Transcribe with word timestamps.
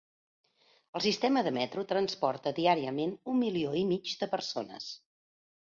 El 0.99 1.03
sistema 1.05 1.43
de 1.47 1.51
metro 1.59 1.83
transporta 1.93 2.55
diàriament 2.61 3.15
un 3.35 3.41
milió 3.45 3.79
i 3.85 3.87
mig 3.95 4.19
de 4.25 4.35
persones. 4.37 4.95